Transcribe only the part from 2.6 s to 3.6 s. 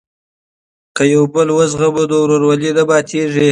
نه ماتیږي.